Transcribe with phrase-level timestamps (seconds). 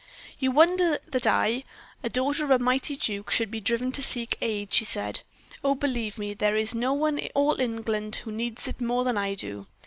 [0.39, 1.63] "You wonder that I,
[2.01, 5.21] the daughter of a mighty duke, should be driven to seek aid," she said.
[5.63, 5.75] "Oh!
[5.75, 9.35] believe me, there is no one in all England who needs it more than I
[9.35, 9.67] do.